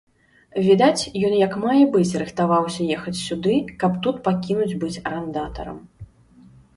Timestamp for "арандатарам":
5.11-5.77